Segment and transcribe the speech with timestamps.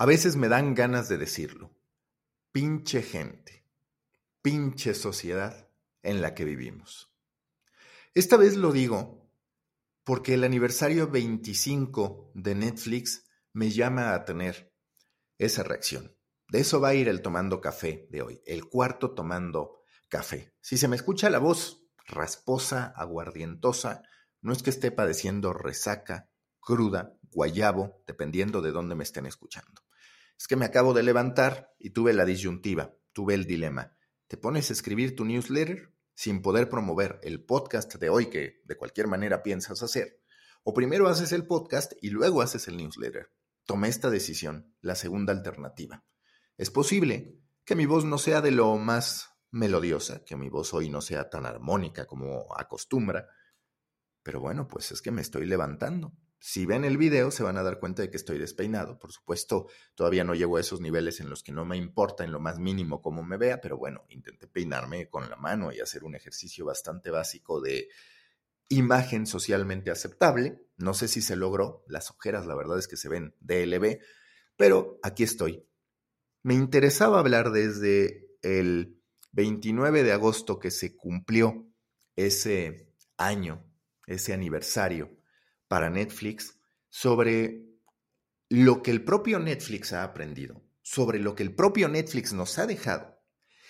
[0.00, 1.76] A veces me dan ganas de decirlo.
[2.52, 3.66] Pinche gente,
[4.40, 5.68] pinche sociedad
[6.02, 7.12] en la que vivimos.
[8.14, 9.30] Esta vez lo digo
[10.02, 14.72] porque el aniversario 25 de Netflix me llama a tener
[15.36, 16.16] esa reacción.
[16.48, 20.54] De eso va a ir el tomando café de hoy, el cuarto tomando café.
[20.62, 24.00] Si se me escucha la voz rasposa, aguardientosa,
[24.40, 29.79] no es que esté padeciendo resaca, cruda, guayabo, dependiendo de dónde me estén escuchando.
[30.40, 33.94] Es que me acabo de levantar y tuve la disyuntiva, tuve el dilema.
[34.26, 38.74] ¿Te pones a escribir tu newsletter sin poder promover el podcast de hoy que de
[38.74, 40.22] cualquier manera piensas hacer?
[40.62, 43.30] O primero haces el podcast y luego haces el newsletter.
[43.66, 46.06] Tomé esta decisión, la segunda alternativa.
[46.56, 47.36] Es posible
[47.66, 51.28] que mi voz no sea de lo más melodiosa, que mi voz hoy no sea
[51.28, 53.28] tan armónica como acostumbra,
[54.22, 56.14] pero bueno, pues es que me estoy levantando.
[56.42, 58.98] Si ven el video se van a dar cuenta de que estoy despeinado.
[58.98, 62.32] Por supuesto, todavía no llego a esos niveles en los que no me importa en
[62.32, 66.02] lo más mínimo cómo me vea, pero bueno, intenté peinarme con la mano y hacer
[66.02, 67.88] un ejercicio bastante básico de
[68.70, 70.62] imagen socialmente aceptable.
[70.78, 73.98] No sé si se logró, las ojeras la verdad es que se ven DLB,
[74.56, 75.66] pero aquí estoy.
[76.42, 78.98] Me interesaba hablar desde el
[79.32, 81.70] 29 de agosto que se cumplió
[82.16, 83.70] ese año,
[84.06, 85.19] ese aniversario
[85.70, 87.62] para Netflix sobre
[88.48, 92.66] lo que el propio Netflix ha aprendido, sobre lo que el propio Netflix nos ha
[92.66, 93.20] dejado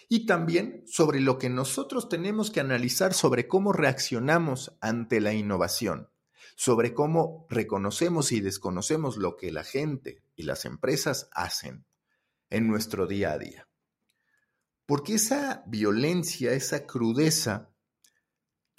[0.09, 6.09] y también sobre lo que nosotros tenemos que analizar sobre cómo reaccionamos ante la innovación,
[6.57, 11.85] sobre cómo reconocemos y desconocemos lo que la gente y las empresas hacen
[12.49, 13.69] en nuestro día a día.
[14.87, 17.69] Porque esa violencia, esa crudeza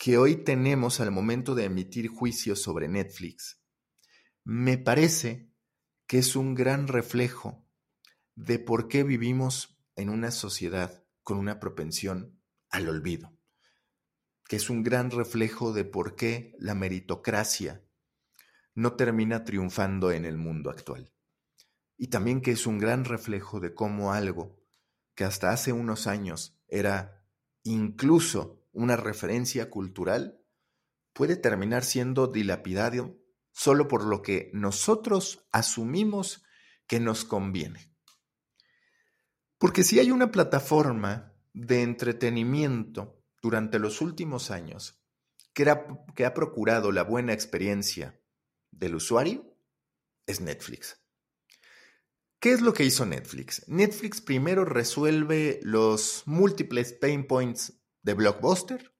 [0.02, 3.62] que hoy tenemos al momento de emitir juicios sobre Netflix,
[4.44, 5.54] me parece
[6.08, 7.70] que es un gran reflejo
[8.34, 12.42] de por qué vivimos en una sociedad con una propensión
[12.72, 13.38] al olvido,
[14.46, 17.86] que es un gran reflejo de por qué la meritocracia
[18.74, 21.14] no termina triunfando en el mundo actual.
[21.96, 24.60] Y también que es un gran reflejo de cómo algo
[25.14, 27.24] que hasta hace unos años era
[27.62, 30.42] incluso una referencia cultural,
[31.14, 33.18] puede terminar siendo dilapidado
[33.52, 36.44] solo por lo que nosotros asumimos
[36.88, 37.94] que nos conviene.
[39.58, 45.02] Porque si hay una plataforma de entretenimiento durante los últimos años
[45.54, 45.72] que,
[46.16, 48.20] que ha procurado la buena experiencia
[48.72, 49.56] del usuario,
[50.26, 51.02] es Netflix.
[52.40, 53.68] ¿Qué es lo que hizo Netflix?
[53.68, 58.94] Netflix primero resuelve los múltiples pain points de Blockbuster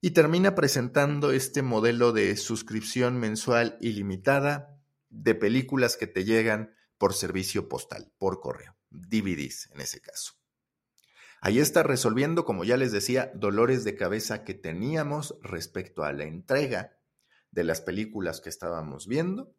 [0.00, 7.14] y termina presentando este modelo de suscripción mensual ilimitada de películas que te llegan por
[7.14, 10.34] servicio postal, por correo, DVDs en ese caso.
[11.40, 16.24] Ahí está resolviendo, como ya les decía, dolores de cabeza que teníamos respecto a la
[16.24, 16.98] entrega
[17.50, 19.54] de las películas que estábamos viendo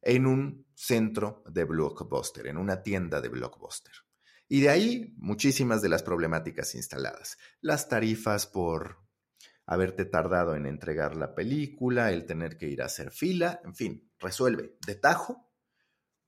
[0.00, 3.92] en un centro de Blockbuster, en una tienda de Blockbuster.
[4.52, 7.38] Y de ahí muchísimas de las problemáticas instaladas.
[7.62, 8.98] Las tarifas por
[9.64, 14.12] haberte tardado en entregar la película, el tener que ir a hacer fila, en fin,
[14.18, 15.50] resuelve de tajo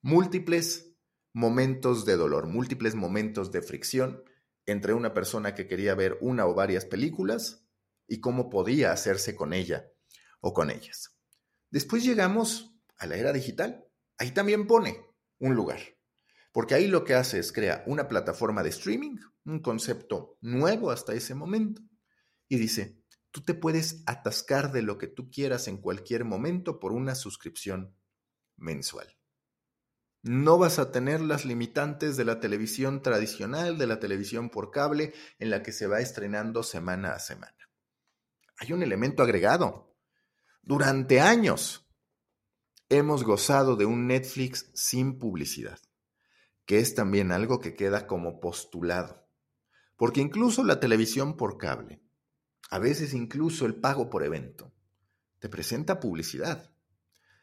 [0.00, 0.96] múltiples
[1.34, 4.24] momentos de dolor, múltiples momentos de fricción
[4.64, 7.68] entre una persona que quería ver una o varias películas
[8.08, 9.92] y cómo podía hacerse con ella
[10.40, 11.14] o con ellas.
[11.68, 13.86] Después llegamos a la era digital.
[14.16, 14.98] Ahí también pone
[15.40, 15.93] un lugar.
[16.54, 21.12] Porque ahí lo que hace es crear una plataforma de streaming, un concepto nuevo hasta
[21.12, 21.82] ese momento.
[22.48, 26.92] Y dice, tú te puedes atascar de lo que tú quieras en cualquier momento por
[26.92, 27.96] una suscripción
[28.56, 29.18] mensual.
[30.22, 35.12] No vas a tener las limitantes de la televisión tradicional, de la televisión por cable,
[35.40, 37.58] en la que se va estrenando semana a semana.
[38.58, 39.96] Hay un elemento agregado.
[40.62, 41.90] Durante años,
[42.88, 45.80] hemos gozado de un Netflix sin publicidad,
[46.66, 49.28] que es también algo que queda como postulado,
[49.96, 52.02] porque incluso la televisión por cable,
[52.70, 54.74] a veces incluso el pago por evento,
[55.38, 56.70] te presenta publicidad.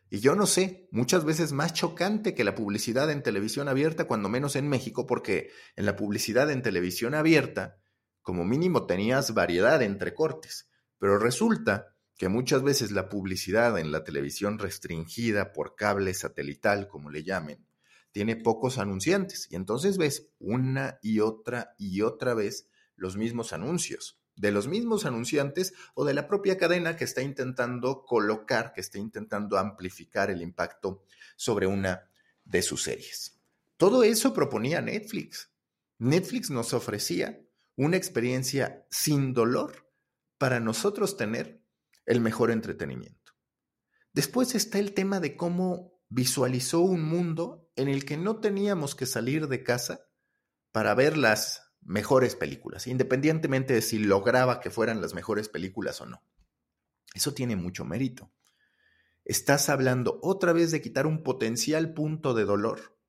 [0.09, 4.27] Y yo no sé, muchas veces más chocante que la publicidad en televisión abierta, cuando
[4.27, 7.77] menos en México, porque en la publicidad en televisión abierta,
[8.21, 14.03] como mínimo tenías variedad entre cortes, pero resulta que muchas veces la publicidad en la
[14.03, 17.65] televisión restringida por cable satelital, como le llamen,
[18.11, 19.47] tiene pocos anunciantes.
[19.49, 25.05] Y entonces ves una y otra y otra vez los mismos anuncios, de los mismos
[25.05, 30.41] anunciantes o de la propia cadena que está intentando colocar, que está intentando amplificar el
[30.41, 31.03] impacto
[31.35, 32.09] sobre una
[32.43, 33.39] de sus series.
[33.77, 35.51] Todo eso proponía Netflix.
[35.97, 37.41] Netflix nos ofrecía
[37.75, 39.91] una experiencia sin dolor
[40.37, 41.61] para nosotros tener
[42.05, 43.33] el mejor entretenimiento.
[44.13, 49.05] Después está el tema de cómo visualizó un mundo en el que no teníamos que
[49.05, 50.01] salir de casa
[50.73, 56.05] para ver las mejores películas, independientemente de si lograba que fueran las mejores películas o
[56.05, 56.21] no.
[57.13, 58.29] Eso tiene mucho mérito.
[59.23, 62.99] Estás hablando otra vez de quitar un potencial punto de dolor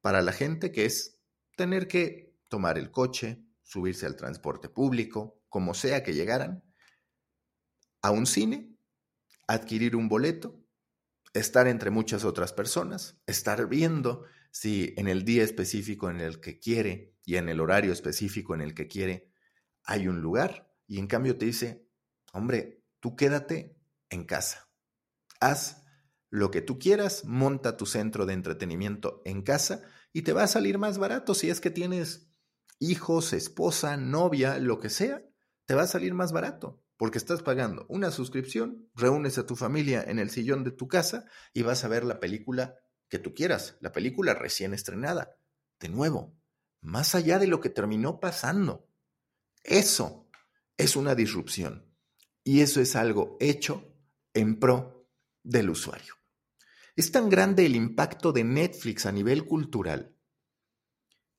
[0.00, 1.20] para la gente que es
[1.56, 6.64] tener que tomar el coche, subirse al transporte público, como sea que llegaran,
[8.02, 8.76] a un cine,
[9.46, 10.60] adquirir un boleto,
[11.38, 16.58] estar entre muchas otras personas, estar viendo si en el día específico en el que
[16.58, 19.30] quiere y en el horario específico en el que quiere
[19.84, 20.72] hay un lugar.
[20.86, 21.86] Y en cambio te dice,
[22.32, 23.76] hombre, tú quédate
[24.10, 24.70] en casa,
[25.40, 25.84] haz
[26.30, 29.82] lo que tú quieras, monta tu centro de entretenimiento en casa
[30.12, 31.34] y te va a salir más barato.
[31.34, 32.30] Si es que tienes
[32.78, 35.22] hijos, esposa, novia, lo que sea,
[35.66, 40.04] te va a salir más barato porque estás pagando una suscripción, reúnes a tu familia
[40.06, 41.24] en el sillón de tu casa
[41.54, 42.74] y vas a ver la película
[43.08, 45.38] que tú quieras, la película recién estrenada.
[45.78, 46.36] De nuevo,
[46.80, 48.90] más allá de lo que terminó pasando.
[49.62, 50.28] Eso
[50.76, 51.88] es una disrupción
[52.42, 53.94] y eso es algo hecho
[54.34, 55.08] en pro
[55.44, 56.14] del usuario.
[56.96, 60.16] Es tan grande el impacto de Netflix a nivel cultural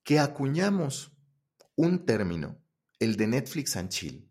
[0.02, 1.12] que acuñamos
[1.76, 2.64] un término,
[2.98, 4.29] el de Netflix and Chill,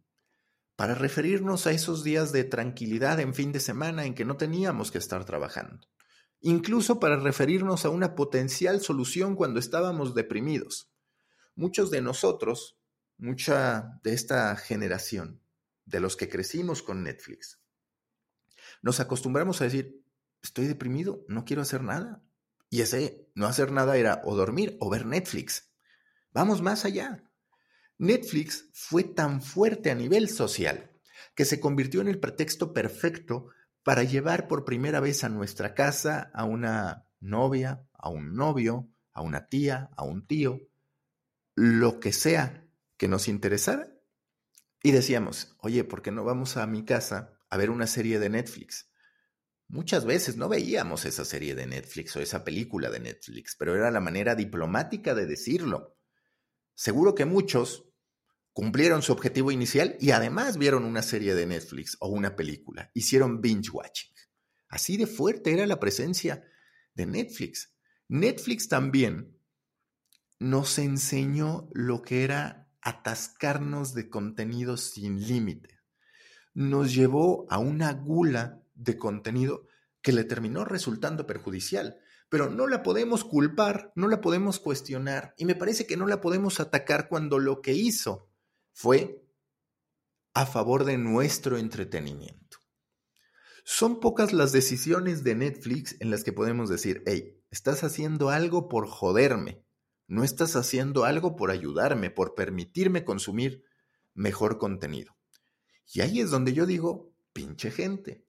[0.80, 4.92] para referirnos a esos días de tranquilidad en fin de semana en que no teníamos
[4.92, 5.90] que estar trabajando,
[6.40, 10.90] incluso para referirnos a una potencial solución cuando estábamos deprimidos.
[11.54, 12.78] Muchos de nosotros,
[13.18, 15.42] mucha de esta generación,
[15.84, 17.60] de los que crecimos con Netflix,
[18.82, 20.02] nos acostumbramos a decir,
[20.42, 22.24] estoy deprimido, no quiero hacer nada.
[22.70, 25.74] Y ese no hacer nada era o dormir o ver Netflix.
[26.32, 27.29] Vamos más allá.
[28.00, 30.90] Netflix fue tan fuerte a nivel social
[31.36, 33.50] que se convirtió en el pretexto perfecto
[33.84, 39.22] para llevar por primera vez a nuestra casa a una novia, a un novio, a
[39.22, 40.62] una tía, a un tío,
[41.56, 42.66] lo que sea
[42.96, 43.92] que nos interesara.
[44.82, 48.30] Y decíamos, oye, ¿por qué no vamos a mi casa a ver una serie de
[48.30, 48.90] Netflix?
[49.68, 53.92] Muchas veces no veíamos esa serie de Netflix o esa película de Netflix, pero era
[53.92, 55.98] la manera diplomática de decirlo.
[56.76, 57.89] Seguro que muchos
[58.60, 63.40] cumplieron su objetivo inicial y además vieron una serie de Netflix o una película, hicieron
[63.40, 64.14] binge watching.
[64.68, 66.44] Así de fuerte era la presencia
[66.94, 67.74] de Netflix.
[68.10, 69.40] Netflix también
[70.40, 75.80] nos enseñó lo que era atascarnos de contenido sin límite.
[76.54, 79.68] Nos llevó a una gula de contenido
[80.02, 85.46] que le terminó resultando perjudicial, pero no la podemos culpar, no la podemos cuestionar y
[85.46, 88.29] me parece que no la podemos atacar cuando lo que hizo
[88.82, 89.28] fue
[90.34, 92.60] a favor de nuestro entretenimiento.
[93.66, 98.70] Son pocas las decisiones de Netflix en las que podemos decir, hey, estás haciendo algo
[98.70, 99.66] por joderme,
[100.08, 103.66] no estás haciendo algo por ayudarme, por permitirme consumir
[104.14, 105.14] mejor contenido.
[105.94, 108.26] Y ahí es donde yo digo, pinche gente,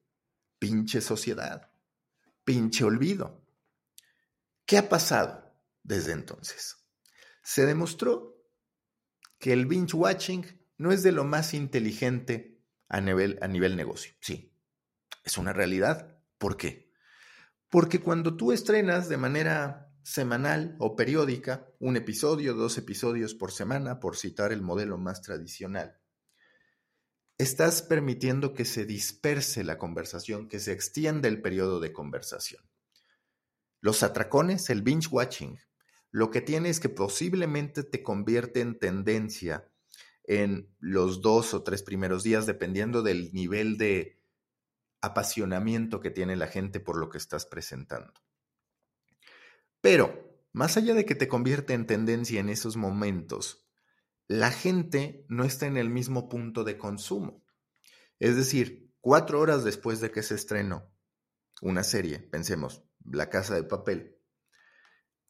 [0.59, 1.71] pinche sociedad,
[2.43, 3.41] pinche olvido.
[4.65, 5.49] ¿Qué ha pasado
[5.81, 6.75] desde entonces?
[7.41, 8.30] Se demostró
[9.41, 10.45] que el binge watching
[10.77, 14.13] no es de lo más inteligente a nivel, a nivel negocio.
[14.21, 14.55] Sí,
[15.23, 16.19] es una realidad.
[16.37, 16.93] ¿Por qué?
[17.67, 23.99] Porque cuando tú estrenas de manera semanal o periódica un episodio, dos episodios por semana,
[23.99, 25.99] por citar el modelo más tradicional,
[27.39, 32.63] estás permitiendo que se disperse la conversación, que se extienda el periodo de conversación.
[33.79, 35.57] Los atracones, el binge watching,
[36.11, 39.67] lo que tiene es que posiblemente te convierte en tendencia
[40.23, 44.21] en los dos o tres primeros días, dependiendo del nivel de
[45.01, 48.13] apasionamiento que tiene la gente por lo que estás presentando.
[49.81, 53.65] Pero, más allá de que te convierte en tendencia en esos momentos,
[54.27, 57.43] la gente no está en el mismo punto de consumo.
[58.19, 60.93] Es decir, cuatro horas después de que se estrenó
[61.61, 64.20] una serie, pensemos, La Casa de Papel,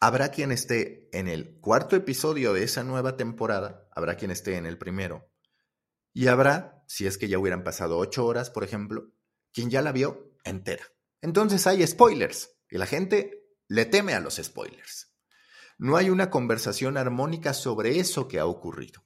[0.04, 4.66] Habrá quien esté en el cuarto episodio de esa nueva temporada, habrá quien esté en
[4.66, 5.32] el primero,
[6.12, 9.12] y habrá, si es que ya hubieran pasado ocho horas, por ejemplo,
[9.54, 10.84] quien ya la vio entera.
[11.22, 15.14] Entonces hay spoilers, y la gente le teme a los spoilers.
[15.78, 19.06] No hay una conversación armónica sobre eso que ha ocurrido.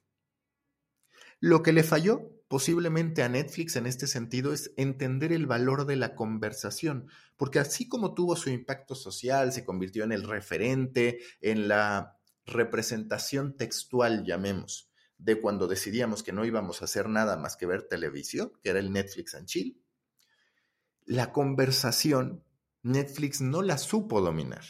[1.40, 5.96] Lo que le falló posiblemente a Netflix en este sentido es entender el valor de
[5.96, 11.68] la conversación, porque así como tuvo su impacto social, se convirtió en el referente, en
[11.68, 17.66] la representación textual, llamemos, de cuando decidíamos que no íbamos a hacer nada más que
[17.66, 19.80] ver televisión, que era el Netflix and Chill,
[21.04, 22.44] la conversación
[22.82, 24.64] Netflix no la supo dominar.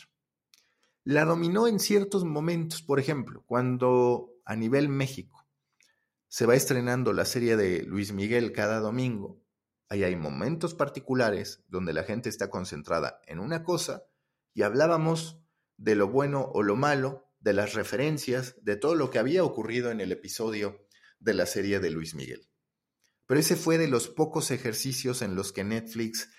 [1.05, 5.36] La dominó en ciertos momentos, por ejemplo, cuando a nivel México
[6.29, 9.43] se va estrenando la serie de Luis Miguel cada domingo,
[9.89, 14.05] ahí hay momentos particulares donde la gente está concentrada en una cosa
[14.55, 15.41] y hablábamos
[15.77, 19.91] de lo bueno o lo malo, de las referencias, de todo lo que había ocurrido
[19.91, 20.87] en el episodio
[21.21, 22.49] de la serie de Luis Miguel.
[23.27, 26.31] Pero ese fue de los pocos ejercicios en los que Netflix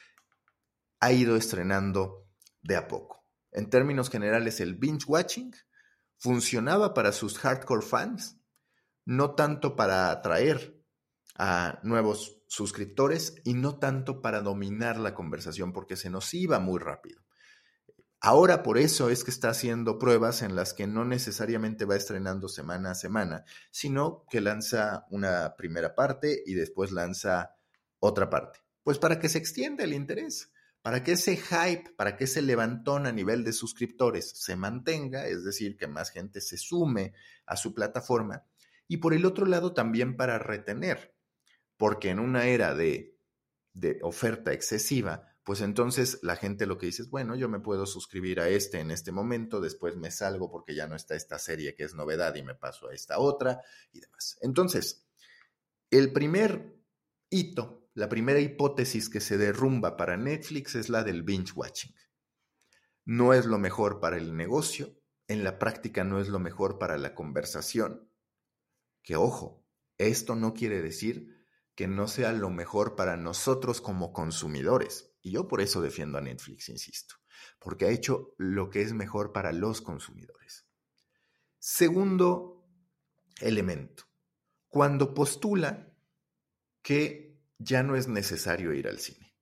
[0.99, 2.27] ha ido estrenando
[2.61, 3.25] de a poco.
[3.51, 5.53] En términos generales, el binge watching
[6.17, 8.37] funcionaba para sus hardcore fans,
[9.07, 10.83] no tanto para atraer
[11.35, 16.77] a nuevos suscriptores y no tanto para dominar la conversación, porque se nos iba muy
[16.77, 17.21] rápido.
[18.19, 22.49] Ahora por eso es que está haciendo pruebas en las que no necesariamente va estrenando
[22.49, 27.55] semana a semana, sino que lanza una primera parte y después lanza
[27.99, 28.59] otra parte.
[28.83, 30.51] Pues para que se extienda el interés
[30.87, 35.43] para que ese hype, para que ese levantón a nivel de suscriptores se mantenga, es
[35.43, 37.11] decir, que más gente se sume
[37.45, 38.45] a su plataforma,
[38.87, 41.15] y por el otro lado también para retener,
[41.77, 43.17] porque en una era de,
[43.73, 47.85] de oferta excesiva, pues entonces la gente lo que dice es, bueno, yo me puedo
[47.85, 51.75] suscribir a este en este momento, después me salgo porque ya no está esta serie
[51.75, 53.61] que es novedad y me paso a esta otra
[53.93, 54.37] y demás.
[54.41, 55.07] Entonces,
[55.89, 56.75] el primer
[57.29, 61.95] hito la primera hipótesis que se derrumba para Netflix es la del binge watching.
[63.05, 66.99] No es lo mejor para el negocio, en la práctica no es lo mejor para
[66.99, 68.06] la conversación.
[69.07, 69.65] Que ojo,
[69.97, 75.13] esto no quiere decir que no sea lo mejor para nosotros como consumidores.
[75.21, 77.15] Y yo por eso defiendo a Netflix, insisto,
[77.57, 80.67] porque ha hecho lo que es mejor para los consumidores.
[81.57, 82.67] Segundo
[83.39, 84.03] elemento,
[84.67, 85.89] cuando postula
[86.81, 89.33] que ya no es necesario ir al cine.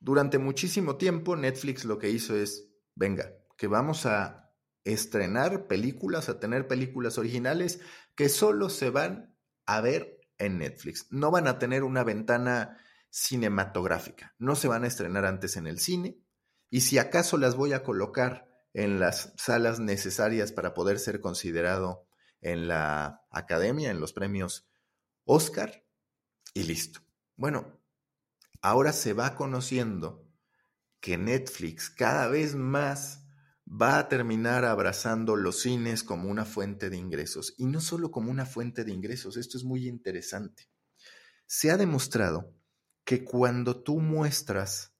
[0.00, 4.39] Durante muchísimo tiempo Netflix lo que hizo es, venga, que vamos a
[4.84, 7.80] estrenar películas, a tener películas originales
[8.14, 11.06] que solo se van a ver en Netflix.
[11.10, 12.78] No van a tener una ventana
[13.10, 16.18] cinematográfica, no se van a estrenar antes en el cine
[16.70, 22.06] y si acaso las voy a colocar en las salas necesarias para poder ser considerado
[22.40, 24.68] en la academia, en los premios
[25.24, 25.84] Oscar,
[26.54, 27.00] y listo.
[27.36, 27.80] Bueno,
[28.62, 30.26] ahora se va conociendo
[31.00, 33.19] que Netflix cada vez más
[33.70, 37.54] va a terminar abrazando los cines como una fuente de ingresos.
[37.56, 40.68] Y no solo como una fuente de ingresos, esto es muy interesante.
[41.46, 42.52] Se ha demostrado
[43.04, 44.94] que cuando tú muestras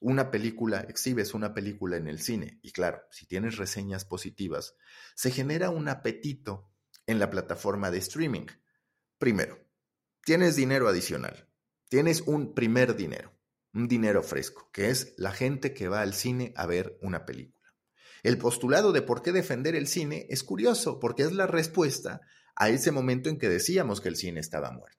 [0.00, 4.76] una película, exhibes una película en el cine, y claro, si tienes reseñas positivas,
[5.14, 6.70] se genera un apetito
[7.06, 8.46] en la plataforma de streaming.
[9.18, 9.58] Primero,
[10.24, 11.48] tienes dinero adicional,
[11.88, 13.34] tienes un primer dinero,
[13.74, 17.57] un dinero fresco, que es la gente que va al cine a ver una película.
[18.22, 22.20] El postulado de por qué defender el cine es curioso, porque es la respuesta
[22.56, 24.98] a ese momento en que decíamos que el cine estaba muerto.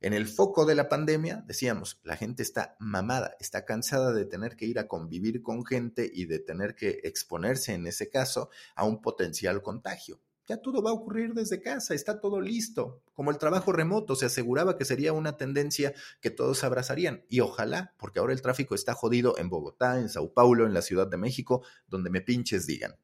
[0.00, 4.56] En el foco de la pandemia decíamos, la gente está mamada, está cansada de tener
[4.56, 8.84] que ir a convivir con gente y de tener que exponerse en ese caso a
[8.84, 13.02] un potencial contagio ya todo va a ocurrir desde casa, está todo listo.
[13.12, 17.24] Como el trabajo remoto se aseguraba que sería una tendencia que todos abrazarían.
[17.28, 20.82] Y ojalá, porque ahora el tráfico está jodido en Bogotá, en Sao Paulo, en la
[20.82, 22.96] Ciudad de México, donde me pinches digan.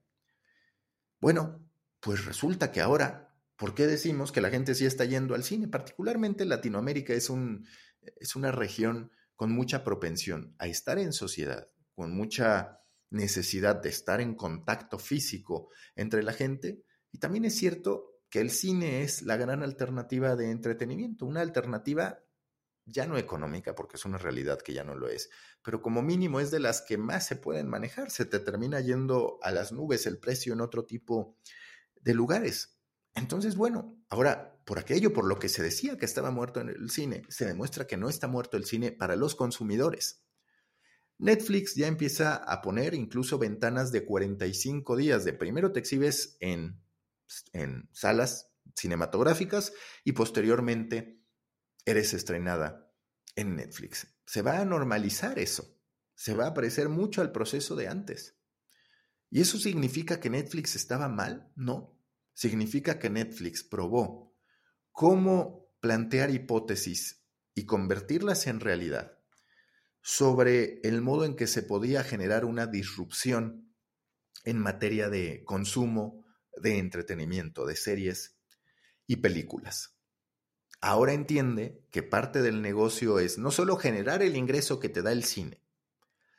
[1.20, 1.68] Bueno,
[1.98, 5.66] pues resulta que ahora, ¿por qué decimos que la gente sí está yendo al cine?
[5.66, 7.30] Particularmente Latinoamérica es,
[8.16, 12.80] es una región con mucha propensión a estar en sociedad, con mucha
[13.10, 18.50] necesidad de estar en contacto físico entre la gente y también es cierto que el
[18.50, 22.24] cine es la gran alternativa de entretenimiento, una alternativa
[22.84, 25.30] ya no económica, porque es una realidad que ya no lo es,
[25.62, 28.10] pero como mínimo es de las que más se pueden manejar.
[28.10, 31.36] Se te termina yendo a las nubes el precio en otro tipo
[32.00, 32.78] de lugares.
[33.14, 36.90] Entonces, bueno, ahora, por aquello por lo que se decía que estaba muerto en el
[36.90, 40.24] cine, se demuestra que no está muerto el cine para los consumidores.
[41.18, 46.81] Netflix ya empieza a poner incluso ventanas de 45 días de primero te exhibes en
[47.52, 49.72] en salas cinematográficas
[50.04, 51.22] y posteriormente
[51.84, 52.92] eres estrenada
[53.36, 54.06] en Netflix.
[54.26, 55.78] Se va a normalizar eso,
[56.14, 58.38] se va a parecer mucho al proceso de antes.
[59.30, 61.50] ¿Y eso significa que Netflix estaba mal?
[61.56, 61.98] No.
[62.34, 64.36] Significa que Netflix probó
[64.90, 67.24] cómo plantear hipótesis
[67.54, 69.18] y convertirlas en realidad
[70.02, 73.74] sobre el modo en que se podía generar una disrupción
[74.44, 76.21] en materia de consumo,
[76.62, 78.36] de entretenimiento, de series
[79.06, 79.96] y películas.
[80.80, 85.12] Ahora entiende que parte del negocio es no solo generar el ingreso que te da
[85.12, 85.62] el cine,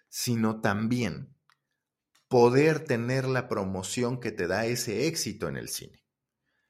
[0.09, 1.33] sino también
[2.27, 6.03] poder tener la promoción que te da ese éxito en el cine.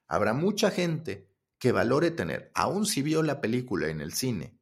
[0.06, 4.58] Habrá mucha gente que valore tener, aun si vio la película en el cine,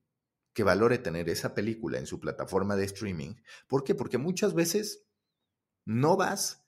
[0.55, 3.35] que valore tener esa película en su plataforma de streaming.
[3.67, 3.95] ¿Por qué?
[3.95, 5.05] Porque muchas veces
[5.85, 6.62] no vas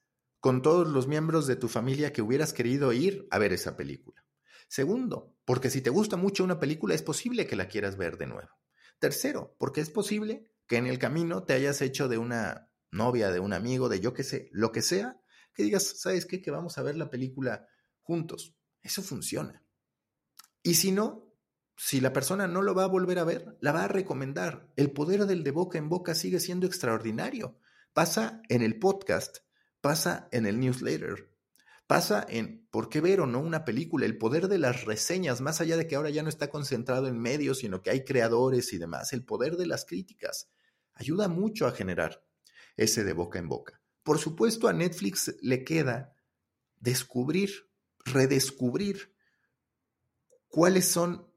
[0.44, 4.26] con todos los miembros de tu familia que hubieras querido ir a ver esa película.
[4.68, 8.26] Segundo, porque si te gusta mucho una película es posible que la quieras ver de
[8.26, 8.50] nuevo.
[8.98, 13.40] Tercero, porque es posible que en el camino te hayas hecho de una novia, de
[13.40, 15.18] un amigo, de yo qué sé, lo que sea,
[15.54, 16.42] que digas, ¿sabes qué?
[16.42, 17.66] Que vamos a ver la película
[18.02, 18.54] juntos.
[18.82, 19.64] Eso funciona.
[20.62, 21.32] Y si no,
[21.78, 24.70] si la persona no lo va a volver a ver, la va a recomendar.
[24.76, 27.58] El poder del de boca en boca sigue siendo extraordinario.
[27.94, 29.38] Pasa en el podcast,
[29.84, 31.30] pasa en el newsletter,
[31.86, 35.60] pasa en por qué ver o no una película, el poder de las reseñas, más
[35.60, 38.78] allá de que ahora ya no está concentrado en medios, sino que hay creadores y
[38.78, 40.48] demás, el poder de las críticas
[40.94, 42.24] ayuda mucho a generar
[42.78, 43.82] ese de boca en boca.
[44.02, 46.16] Por supuesto, a Netflix le queda
[46.80, 47.68] descubrir,
[48.06, 49.14] redescubrir
[50.48, 51.30] cuáles son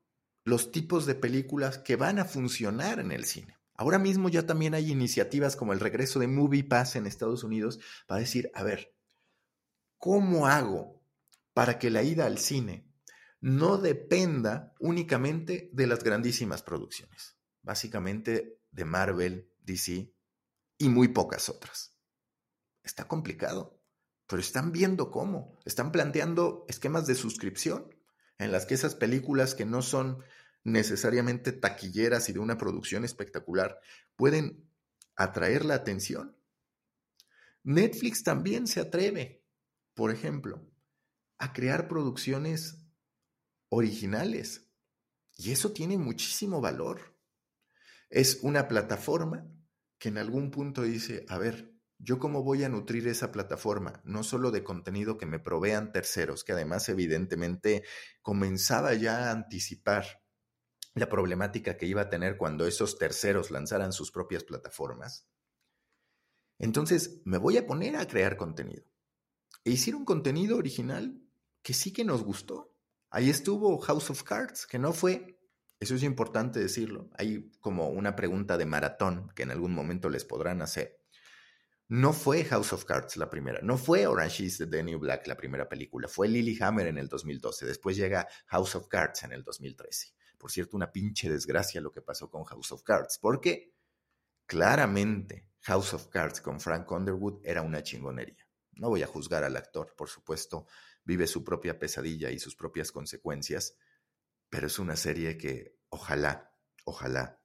[0.45, 3.56] los tipos de películas que van a funcionar en el cine.
[3.77, 7.79] Ahora mismo ya también hay iniciativas como el regreso de Movie Pass en Estados Unidos
[8.07, 8.95] para decir, a ver,
[9.99, 11.03] ¿cómo hago
[11.53, 12.91] para que la ida al cine
[13.39, 17.37] no dependa únicamente de las grandísimas producciones?
[17.61, 20.11] Básicamente de Marvel, DC
[20.79, 21.95] y muy pocas otras.
[22.81, 23.79] Está complicado,
[24.25, 25.59] pero están viendo cómo.
[25.65, 27.93] Están planteando esquemas de suscripción
[28.39, 30.23] en las que esas películas que no son
[30.67, 33.79] necesariamente taquilleras y de una producción espectacular
[34.17, 34.69] pueden
[35.15, 36.35] atraer la atención.
[37.63, 39.45] Netflix también se atreve,
[39.93, 40.69] por ejemplo,
[41.37, 42.85] a crear producciones
[43.69, 44.69] originales.
[45.37, 47.17] Y eso tiene muchísimo valor.
[48.09, 49.47] Es una plataforma
[49.97, 54.01] que en algún punto dice, a ver, ¿Yo cómo voy a nutrir esa plataforma?
[54.03, 57.83] No solo de contenido que me provean terceros, que además evidentemente
[58.21, 60.05] comenzaba ya a anticipar
[60.99, 65.27] la problemática que iba a tener cuando esos terceros lanzaran sus propias plataformas.
[66.59, 68.83] Entonces, me voy a poner a crear contenido.
[69.63, 71.21] E hicieron contenido original
[71.61, 72.73] que sí que nos gustó.
[73.09, 75.39] Ahí estuvo House of Cards, que no fue,
[75.79, 80.25] eso es importante decirlo, hay como una pregunta de maratón que en algún momento les
[80.25, 80.99] podrán hacer.
[81.89, 85.37] No fue House of Cards la primera, no fue Orange is the New Black la
[85.37, 90.16] primera película, fue Lilyhammer en el 2012, después llega House of Cards en el 2013.
[90.37, 93.73] Por cierto, una pinche desgracia lo que pasó con House of Cards, porque
[94.45, 98.47] claramente House of Cards con Frank Underwood era una chingonería.
[98.73, 100.67] No voy a juzgar al actor, por supuesto,
[101.03, 103.75] vive su propia pesadilla y sus propias consecuencias,
[104.49, 107.41] pero es una serie que ojalá, ojalá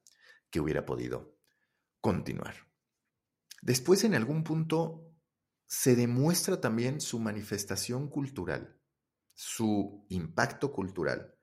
[0.49, 1.37] que hubiera podido
[1.99, 2.55] continuar.
[3.61, 5.13] Después, en algún punto,
[5.65, 8.79] se demuestra también su manifestación cultural,
[9.33, 11.35] su impacto cultural,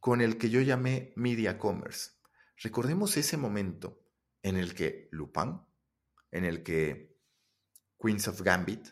[0.00, 2.12] con el que yo llamé Media Commerce.
[2.56, 4.02] Recordemos ese momento
[4.42, 5.60] en el que Lupin,
[6.30, 7.16] en el que
[8.00, 8.88] Queens of Gambit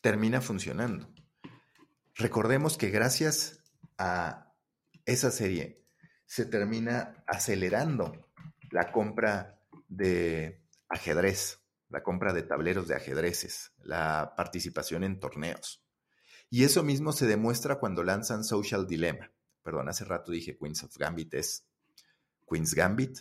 [0.00, 1.12] termina funcionando.
[2.14, 3.62] Recordemos que gracias
[3.98, 4.54] a
[5.06, 5.86] esa serie
[6.26, 8.30] se termina acelerando
[8.70, 15.84] la compra de ajedrez, la compra de tableros de ajedrezes, la participación en torneos.
[16.50, 19.30] Y eso mismo se demuestra cuando lanzan Social Dilemma.
[19.62, 21.66] Perdón, hace rato dije Queens of Gambit es
[22.48, 23.18] Queen's Gambit,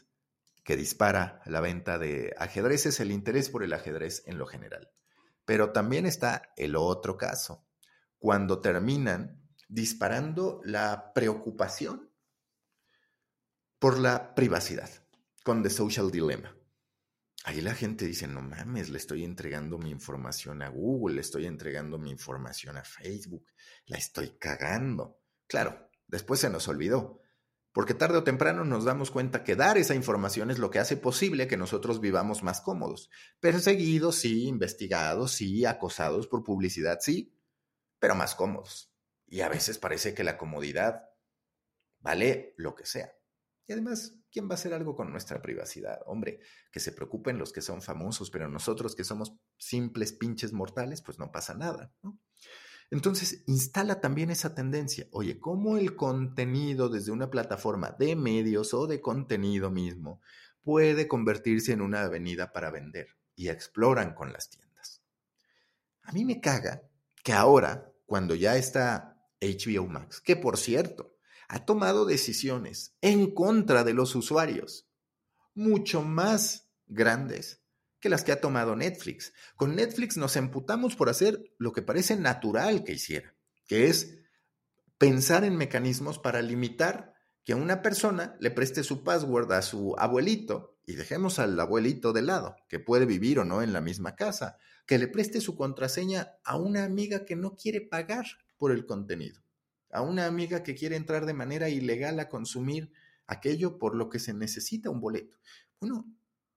[0.64, 4.92] que dispara la venta de ajedrezes, el interés por el ajedrez en lo general.
[5.46, 7.66] Pero también está el otro caso,
[8.20, 12.12] cuando terminan disparando la preocupación
[13.80, 14.90] por la privacidad
[15.44, 16.56] con The Social Dilemma.
[17.46, 21.48] Ahí la gente dice, no mames, le estoy entregando mi información a Google, le estoy
[21.48, 23.48] entregando mi información a Facebook,
[23.86, 25.22] la estoy cagando.
[25.48, 27.20] Claro, después se nos olvidó,
[27.72, 30.98] porque tarde o temprano nos damos cuenta que dar esa información es lo que hace
[30.98, 33.10] posible que nosotros vivamos más cómodos.
[33.40, 37.34] Perseguidos, sí, investigados, sí, acosados por publicidad, sí,
[37.98, 38.94] pero más cómodos.
[39.26, 41.06] Y a veces parece que la comodidad
[42.00, 43.14] vale lo que sea.
[43.68, 46.02] Y además, ¿quién va a hacer algo con nuestra privacidad?
[46.08, 46.42] Hombre,
[46.74, 51.20] que se preocupen los que son famosos, pero nosotros que somos simples pinches mortales, pues
[51.20, 51.94] no pasa nada.
[52.92, 55.08] Entonces, instala también esa tendencia.
[55.12, 60.22] Oye, ¿cómo el contenido desde una plataforma de medios o de contenido mismo
[60.62, 63.08] puede convertirse en una avenida para vender?
[63.34, 65.02] Y exploran con las tiendas.
[66.04, 66.84] A mí me caga
[67.24, 71.16] que ahora, cuando ya está HBO Max, que por cierto,
[71.48, 74.90] ha tomado decisiones en contra de los usuarios,
[75.56, 77.61] mucho más grandes
[78.02, 79.34] que las que ha tomado Netflix.
[79.56, 83.34] Con Netflix nos emputamos por hacer lo que parece natural que hiciera,
[83.68, 84.18] que es
[84.98, 90.78] pensar en mecanismos para limitar que una persona le preste su password a su abuelito
[90.86, 94.58] y dejemos al abuelito de lado, que puede vivir o no en la misma casa,
[94.86, 98.26] que le preste su contraseña a una amiga que no quiere pagar
[98.58, 99.42] por el contenido,
[99.92, 102.92] a una amiga que quiere entrar de manera ilegal a consumir
[103.28, 105.38] aquello por lo que se necesita un boleto.
[105.80, 106.06] Bueno,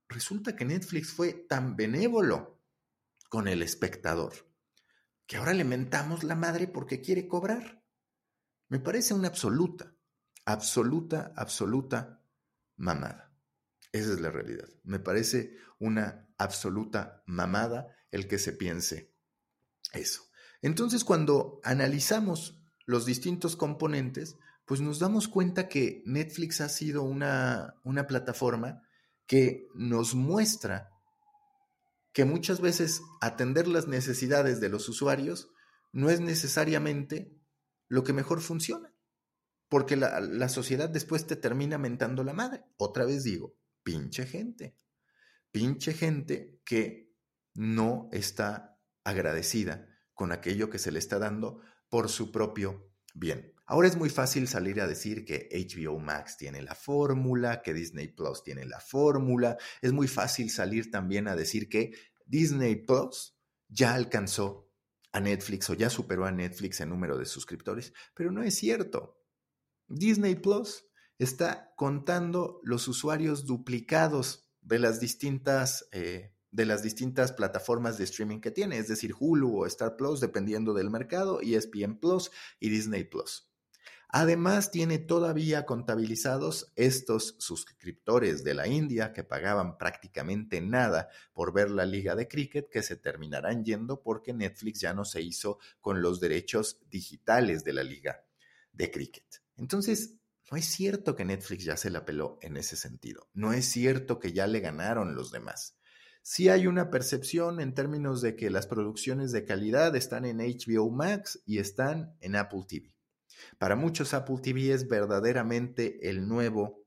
[0.09, 2.61] resulta que Netflix fue tan benévolo
[3.29, 4.33] con el espectador
[5.27, 7.83] que ahora le mentamos la madre porque quiere cobrar.
[8.69, 9.95] Me parece una absoluta,
[10.45, 12.23] absoluta, absoluta
[12.77, 13.33] mamada.
[13.93, 14.69] Esa es la realidad.
[14.83, 19.15] Me parece una absoluta mamada el que se piense
[19.93, 20.25] eso.
[20.63, 24.37] Entonces, cuando analizamos los distintos componentes,
[24.67, 28.83] pues nos damos cuenta que Netflix ha sido una, una plataforma
[29.27, 30.91] que nos muestra
[32.13, 35.51] que muchas veces atender las necesidades de los usuarios
[35.93, 37.33] no es necesariamente
[37.89, 38.95] lo que mejor funciona,
[39.69, 42.65] porque la, sociedad después te termina mentando la madre.
[42.77, 44.77] Otra vez digo, pinche gente,
[45.51, 47.13] pinche gente que
[47.55, 53.54] no está agradecida con aquello que se le está dando por su propio bien.
[53.67, 58.09] Ahora es muy fácil salir a decir que HBO Max tiene la fórmula, que Disney
[58.09, 59.57] Plus tiene la fórmula.
[59.81, 61.93] Es muy fácil salir también a decir que
[62.27, 64.71] Disney Plus ya alcanzó
[65.13, 69.19] a Netflix o ya superó a Netflix en número de suscriptores, pero no es cierto.
[69.89, 70.85] Disney Plus
[71.19, 78.41] está contando los usuarios duplicados de las distintas eh, de las distintas plataformas de streaming
[78.41, 83.03] que tiene, es decir, Hulu o Star Plus, dependiendo del mercado, ESPN Plus y Disney
[83.03, 83.51] Plus.
[84.17, 91.69] Además, tiene todavía contabilizados estos suscriptores de la India que pagaban prácticamente nada por ver
[91.69, 96.01] la liga de cricket que se terminarán yendo porque Netflix ya no se hizo con
[96.01, 98.25] los derechos digitales de la liga
[98.73, 99.43] de cricket.
[99.57, 100.15] Entonces,
[100.49, 103.29] no es cierto que Netflix ya se la peló en ese sentido.
[103.33, 105.77] No es cierto que ya le ganaron los demás.
[106.23, 110.89] Sí hay una percepción en términos de que las producciones de calidad están en HBO
[110.93, 112.94] Max y están en Apple TV.
[113.59, 116.85] Para muchos Apple TV es verdaderamente el nuevo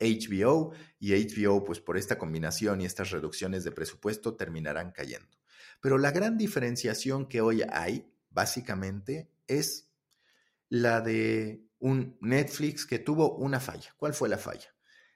[0.00, 5.36] HBO y HBO pues por esta combinación y estas reducciones de presupuesto terminarán cayendo.
[5.80, 9.90] Pero la gran diferenciación que hoy hay básicamente es
[10.68, 13.94] la de un Netflix que tuvo una falla.
[13.96, 14.74] ¿Cuál fue la falla?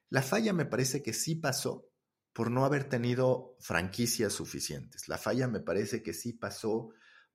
[0.09, 1.91] La falla me parece que sí pasó
[2.33, 5.09] por no haber tenido franquicias suficientes.
[5.09, 6.91] La falla me parece que sí pasó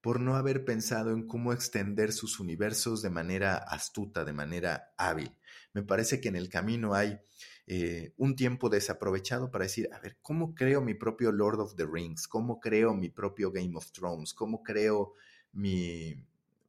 [0.08, 5.36] por no haber pensado en cómo extender sus universos de manera astuta, de manera hábil.
[5.74, 7.20] Me parece que en el camino hay
[7.66, 11.86] eh, un tiempo desaprovechado para decir, a ver, ¿cómo creo mi propio Lord of the
[11.86, 12.26] Rings?
[12.26, 14.34] ¿Cómo creo mi propio Game of Thrones?
[14.34, 15.16] ¿Cómo creo
[15.52, 16.16] mi,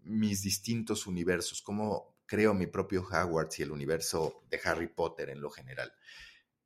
[0.03, 1.63] mis distintos universos?
[1.63, 5.93] ¿Cómo creo mi propio Hogwarts y el universo de Harry Potter en lo general?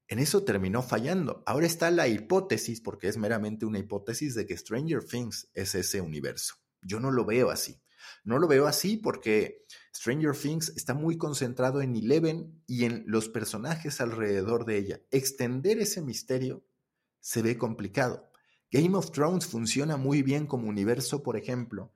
[0.09, 1.43] En eso terminó fallando.
[1.45, 6.01] Ahora está la hipótesis, porque es meramente una hipótesis, de que Stranger Things es ese
[6.01, 6.62] universo.
[6.83, 7.81] Yo no lo veo así.
[8.25, 9.65] No lo veo así porque
[9.95, 15.01] Stranger Things está muy concentrado en Eleven y en los personajes alrededor de ella.
[15.11, 16.65] Extender ese misterio
[17.21, 18.31] se ve complicado.
[18.71, 21.93] Game of Thrones funciona muy bien como universo, por ejemplo,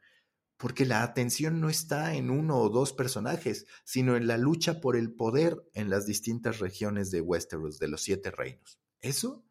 [0.56, 4.96] porque la atención no está en uno o dos personajes, sino en la lucha por
[4.96, 8.78] el poder en las distintas regiones de Westeros, de los siete reinos.
[9.00, 9.44] Eso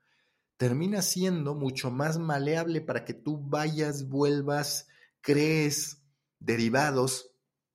[0.57, 4.87] termina siendo mucho más maleable para que tú vayas, vuelvas,
[5.25, 6.03] crees
[6.39, 7.31] derivados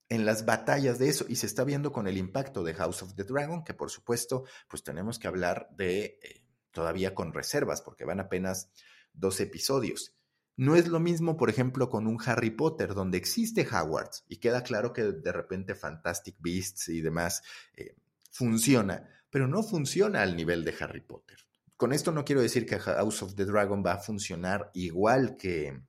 [0.08, 3.14] en las batallas de eso y se está viendo con el impacto de House of
[3.16, 8.04] the Dragon, que por supuesto, pues tenemos que hablar de eh, todavía con reservas, porque
[8.04, 8.70] van apenas
[9.12, 10.14] dos episodios.
[10.56, 14.62] No es lo mismo, por ejemplo, con un Harry Potter, donde existe Hogwarts y queda
[14.62, 17.42] claro que de repente Fantastic Beasts y demás
[17.76, 17.96] eh,
[18.30, 21.38] funciona, pero no funciona al nivel de Harry Potter.
[21.76, 25.80] Con esto no quiero decir que House of the Dragon va a funcionar igual que,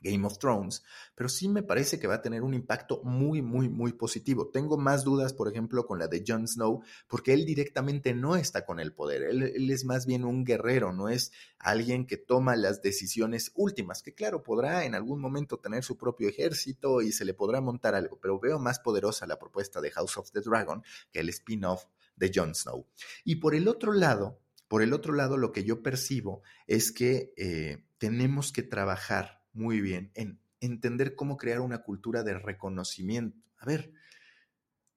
[0.00, 0.82] Game of Thrones,
[1.14, 4.48] pero sí me parece que va a tener un impacto muy, muy, muy positivo.
[4.48, 8.64] Tengo más dudas, por ejemplo, con la de Jon Snow, porque él directamente no está
[8.64, 9.22] con el poder.
[9.22, 14.14] Él, es más bien un guerrero, no es alguien que toma las decisiones últimas, que
[14.14, 18.18] claro, podrá en algún momento tener su propio ejército y se le podrá montar algo,
[18.20, 20.82] pero veo más poderosa la propuesta de House of the Dragon
[21.12, 21.84] que el spin-off
[22.16, 22.86] de Jon Snow.
[23.24, 27.34] Y por el otro lado, por el otro lado, lo que yo percibo es que
[27.36, 33.38] eh, tenemos que trabajar muy bien en entender cómo crear una cultura de reconocimiento.
[33.58, 33.92] A ver,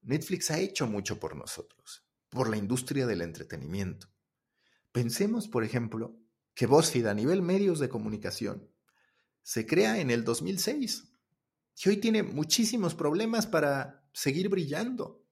[0.01, 4.07] Netflix ha hecho mucho por nosotros, por la industria del entretenimiento.
[4.91, 6.15] Pensemos, por ejemplo,
[6.53, 8.69] que BuzzFeed a nivel medios de comunicación
[9.41, 11.05] se crea en el 2006
[11.83, 15.25] y hoy tiene muchísimos problemas para seguir brillando.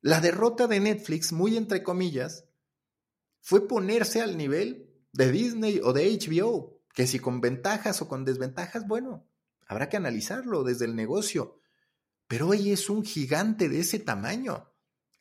[0.00, 2.44] La derrota de Netflix, muy entre comillas,
[3.40, 8.24] fue ponerse al nivel de Disney o de HBO, que si con ventajas o con
[8.24, 9.28] desventajas, bueno,
[9.66, 11.58] habrá que analizarlo desde el negocio.
[12.28, 14.72] Pero hoy es un gigante de ese tamaño,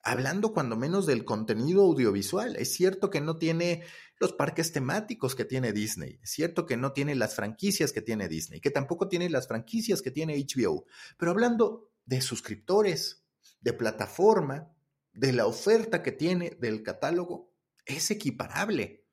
[0.03, 2.55] hablando cuando menos del contenido audiovisual.
[2.55, 3.83] Es cierto que no tiene
[4.19, 8.29] los parques temáticos que tiene Disney, es cierto que no tiene las franquicias que tiene
[8.29, 10.85] Disney, que tampoco tiene las franquicias que tiene HBO,
[11.17, 13.25] pero hablando de suscriptores,
[13.59, 14.71] de plataforma,
[15.11, 17.51] de la oferta que tiene del catálogo,
[17.85, 19.05] es equiparable.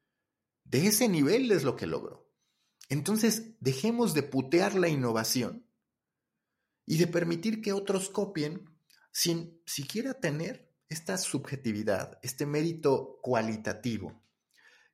[0.65, 2.30] De ese nivel es lo que logró.
[2.91, 5.65] Entonces, dejemos de putear la innovación
[6.85, 8.69] y de permitir que otros copien
[9.13, 14.21] sin siquiera tener esta subjetividad, este mérito cualitativo,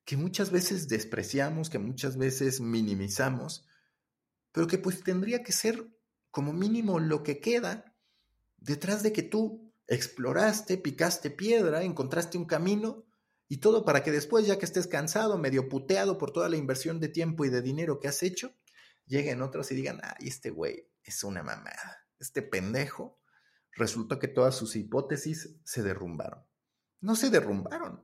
[0.05, 3.67] que muchas veces despreciamos, que muchas veces minimizamos,
[4.53, 5.89] pero que pues tendría que ser
[6.31, 7.97] como mínimo lo que queda
[8.59, 13.06] detrás de que tú exploraste, picaste piedra, encontraste un camino
[13.49, 16.99] y todo para que después, ya que estés cansado, medio puteado por toda la inversión
[16.99, 18.55] de tiempo y de dinero que has hecho,
[19.07, 22.05] lleguen otros y digan, ay, este güey es una mamada.
[22.19, 23.21] Este pendejo,
[23.73, 26.45] resulta que todas sus hipótesis se derrumbaron.
[27.01, 28.03] No se derrumbaron.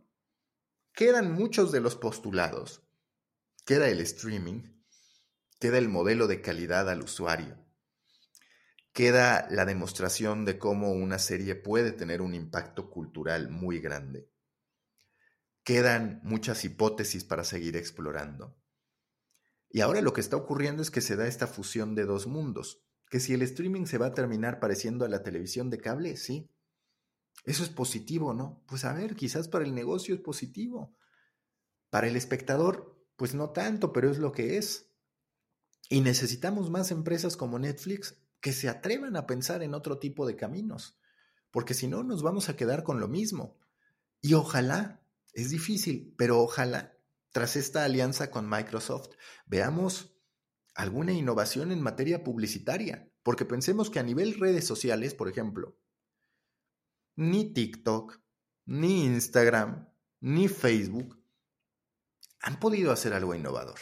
[0.93, 2.83] Quedan muchos de los postulados.
[3.65, 4.63] Queda el streaming.
[5.59, 7.59] Queda el modelo de calidad al usuario.
[8.93, 14.29] Queda la demostración de cómo una serie puede tener un impacto cultural muy grande
[15.65, 18.57] quedan muchas hipótesis para seguir explorando.
[19.71, 22.85] Y ahora lo que está ocurriendo es que se da esta fusión de dos mundos,
[23.09, 26.51] que si el streaming se va a terminar pareciendo a la televisión de cable, sí.
[27.45, 28.63] Eso es positivo, ¿no?
[28.67, 30.97] Pues a ver, quizás para el negocio es positivo.
[31.91, 34.91] Para el espectador, pues no tanto, pero es lo que es.
[35.89, 40.37] Y necesitamos más empresas como Netflix que se atrevan a pensar en otro tipo de
[40.37, 40.99] caminos,
[41.51, 43.59] porque si no nos vamos a quedar con lo mismo.
[44.21, 45.02] Y ojalá
[45.33, 46.93] es difícil, pero ojalá
[47.33, 49.15] tras esta alianza con Microsoft
[49.47, 50.15] veamos
[50.75, 55.79] alguna innovación en materia publicitaria, porque pensemos que a nivel redes sociales, por ejemplo,
[57.17, 58.21] ni TikTok,
[58.67, 59.89] ni Instagram,
[60.21, 61.23] ni Facebook
[62.41, 63.79] han podido hacer algo innovador.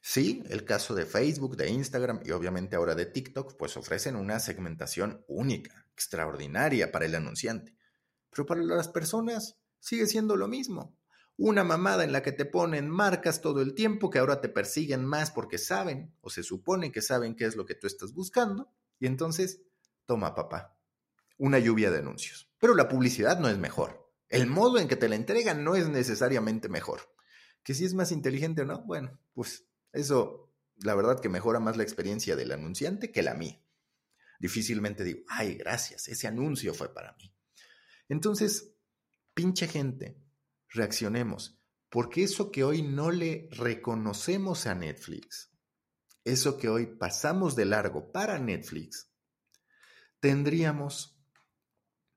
[0.00, 4.38] Sí, el caso de Facebook, de Instagram y obviamente ahora de TikTok, pues ofrecen una
[4.38, 7.74] segmentación única, extraordinaria para el anunciante.
[8.30, 10.96] Pero para las personas sigue siendo lo mismo.
[11.36, 15.04] Una mamada en la que te ponen marcas todo el tiempo que ahora te persiguen
[15.04, 18.72] más porque saben o se supone que saben qué es lo que tú estás buscando
[18.98, 19.60] y entonces,
[20.06, 20.78] toma papá,
[21.36, 22.50] una lluvia de anuncios.
[22.58, 24.10] Pero la publicidad no es mejor.
[24.28, 27.12] El modo en que te la entregan no es necesariamente mejor.
[27.62, 31.76] Que si es más inteligente o no, bueno, pues eso la verdad que mejora más
[31.76, 33.60] la experiencia del anunciante que la mía.
[34.38, 37.34] Difícilmente digo, ay, gracias, ese anuncio fue para mí.
[38.08, 38.73] Entonces,
[39.34, 40.16] pinche gente,
[40.68, 45.52] reaccionemos, porque eso que hoy no le reconocemos a Netflix,
[46.24, 49.12] eso que hoy pasamos de largo para Netflix,
[50.20, 51.20] tendríamos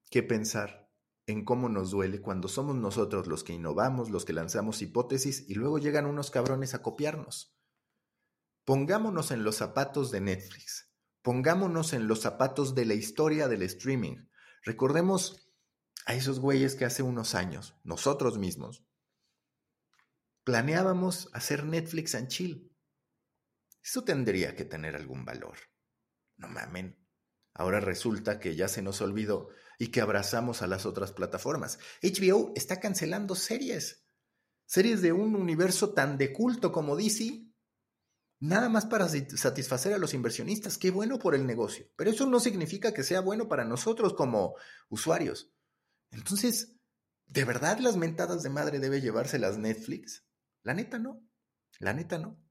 [0.09, 0.89] que pensar
[1.25, 5.55] en cómo nos duele cuando somos nosotros los que innovamos, los que lanzamos hipótesis y
[5.55, 7.53] luego llegan unos cabrones a copiarnos.
[8.63, 10.89] Pongámonos en los zapatos de Netflix,
[11.21, 14.27] pongámonos en los zapatos de la historia del streaming.
[14.63, 15.46] Recordemos
[16.05, 18.85] a esos güeyes que hace unos años, nosotros mismos,
[20.43, 22.73] planeábamos hacer Netflix and chill.
[23.83, 25.57] Eso tendría que tener algún valor.
[26.37, 26.97] No mamen.
[27.53, 31.79] Ahora resulta que ya se nos olvidó y que abrazamos a las otras plataformas.
[32.01, 34.05] HBO está cancelando series.
[34.65, 37.45] Series de un universo tan de culto como DC.
[38.39, 40.77] Nada más para satisfacer a los inversionistas.
[40.77, 41.87] Qué bueno por el negocio.
[41.95, 44.55] Pero eso no significa que sea bueno para nosotros como
[44.89, 45.51] usuarios.
[46.11, 46.75] Entonces,
[47.27, 50.25] ¿de verdad las mentadas de madre debe llevárselas Netflix?
[50.63, 51.21] La neta no.
[51.79, 52.41] La neta no.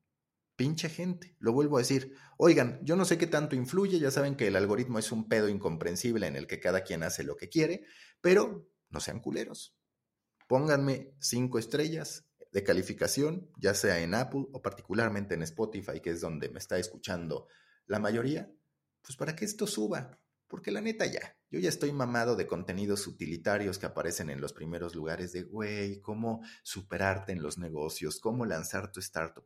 [0.57, 2.15] Pinche gente, lo vuelvo a decir.
[2.39, 5.49] Oigan, yo no sé qué tanto influye, ya saben que el algoritmo es un pedo
[5.49, 7.85] incomprensible en el que cada quien hace lo que quiere,
[8.23, 9.77] pero no sean culeros.
[10.49, 16.23] Pónganme cinco estrellas de calificación, ya sea en Apple o particularmente en Spotify, que es
[16.23, 17.49] donde me está escuchando
[17.87, 18.51] la mayoría,
[19.03, 20.19] pues para que esto suba.
[20.49, 24.53] Porque la neta ya, yo ya estoy mamado de contenidos utilitarios que aparecen en los
[24.53, 29.45] primeros lugares de, güey, cómo superarte en los negocios, cómo lanzar tu startup.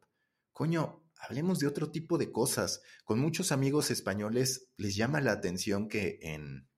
[0.53, 2.83] Coño, hablemos de otro tipo de cosas.
[3.05, 6.69] Con muchos amigos españoles les llama la atención que en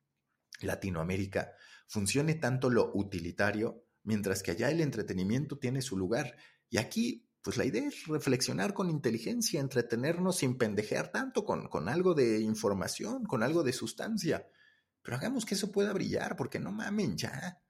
[0.60, 1.52] Latinoamérica
[1.88, 6.36] funcione tanto lo utilitario, mientras que allá el entretenimiento tiene su lugar.
[6.70, 11.88] Y aquí pues la idea es reflexionar con inteligencia, entretenernos sin pendejear tanto, con, con
[11.88, 14.46] algo de información, con algo de sustancia.
[15.02, 17.60] Pero hagamos que eso pueda brillar, porque no mamen ya.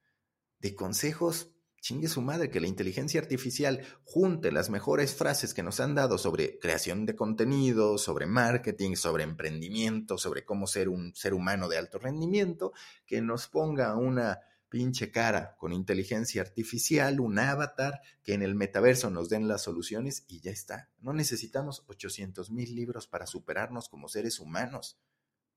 [0.58, 5.80] De consejos, chingue su madre, que la inteligencia artificial junte las mejores frases que nos
[5.80, 11.32] han dado sobre creación de contenido, sobre marketing, sobre emprendimiento, sobre cómo ser un ser
[11.32, 12.72] humano de alto rendimiento,
[13.06, 14.40] que nos ponga una
[14.72, 20.24] pinche cara con inteligencia artificial, un avatar, que en el metaverso nos den las soluciones
[20.28, 20.88] y ya está.
[20.98, 24.98] No necesitamos 800 mil libros para superarnos como seres humanos.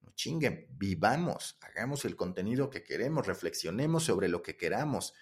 [0.02, 5.14] No chinguen, vivamos, hagamos el contenido que queremos, reflexionemos sobre lo que queramos.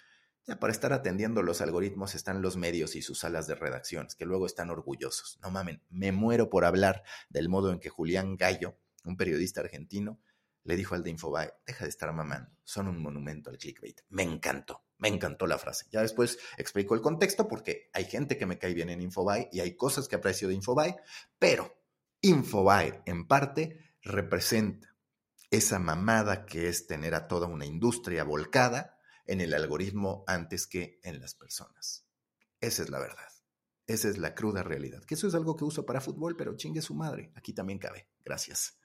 [0.44, 4.26] Ya para estar atendiendo los algoritmos están los medios y sus salas de redacciones, que
[4.26, 5.38] luego están orgullosos.
[5.40, 10.18] No mamen, me muero por hablar del modo en que Julián Gallo, un periodista argentino,
[10.64, 14.00] le dijo al de Infobae, deja de estar mamando, son un monumento al clickbait.
[14.08, 15.86] Me encantó, me encantó la frase.
[15.90, 19.60] Ya después explico el contexto porque hay gente que me cae bien en Infobae y
[19.60, 20.96] hay cosas que aprecio de Infobae,
[21.38, 21.78] pero
[22.22, 24.94] Infobae en parte representa
[25.50, 31.00] esa mamada que es tener a toda una industria volcada en el algoritmo antes que
[31.02, 32.06] en las personas.
[32.60, 33.28] Esa es la verdad.
[33.86, 35.04] Esa es la cruda realidad.
[35.04, 37.30] Que eso es algo que uso para fútbol, pero chingue su madre.
[37.34, 38.08] Aquí también cabe.
[38.24, 38.78] Gracias.